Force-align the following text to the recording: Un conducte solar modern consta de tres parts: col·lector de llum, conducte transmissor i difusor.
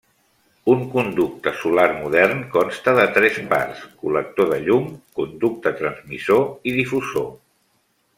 Un 0.75 0.79
conducte 0.93 1.51
solar 1.57 1.83
modern 1.97 2.39
consta 2.55 2.93
de 2.99 3.05
tres 3.17 3.37
parts: 3.51 3.83
col·lector 4.05 4.49
de 4.55 4.61
llum, 4.69 4.89
conducte 5.21 5.75
transmissor 5.83 6.47
i 6.73 6.75
difusor. 6.79 7.29